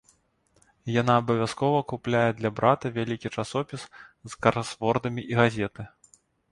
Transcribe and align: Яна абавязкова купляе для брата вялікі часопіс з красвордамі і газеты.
Яна 1.01 1.13
абавязкова 1.21 1.79
купляе 1.93 2.25
для 2.39 2.53
брата 2.61 2.93
вялікі 2.99 3.33
часопіс 3.35 3.81
з 4.33 4.45
красвордамі 4.47 5.21
і 5.35 5.43
газеты. 5.45 5.83